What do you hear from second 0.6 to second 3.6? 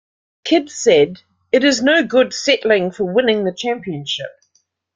said: It is no good settling for winning the